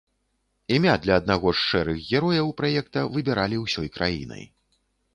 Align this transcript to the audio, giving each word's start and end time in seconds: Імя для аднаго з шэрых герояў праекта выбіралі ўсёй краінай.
Імя 0.77 0.95
для 1.03 1.13
аднаго 1.21 1.53
з 1.59 1.67
шэрых 1.67 1.97
герояў 2.15 2.51
праекта 2.65 3.07
выбіралі 3.19 3.65
ўсёй 3.69 3.95
краінай. 4.01 4.43